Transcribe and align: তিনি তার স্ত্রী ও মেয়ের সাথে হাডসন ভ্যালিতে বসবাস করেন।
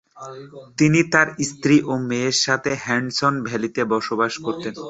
তিনি 0.77 0.99
তার 1.13 1.27
স্ত্রী 1.49 1.75
ও 1.83 2.03
মেয়ের 2.09 2.35
সাথে 2.45 2.71
হাডসন 2.85 3.33
ভ্যালিতে 3.47 3.81
বসবাস 3.93 4.33
করেন। 4.45 4.73